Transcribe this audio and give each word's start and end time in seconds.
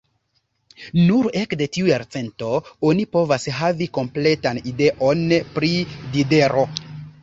Nur 1.09 1.27
ekde 1.41 1.67
tiu 1.77 1.91
jarcento 1.91 2.49
oni 2.93 3.07
povas 3.19 3.47
havi 3.61 3.91
kompletan 4.01 4.65
ideon 4.75 5.27
pri 5.57 5.75
Diderot. 6.19 6.89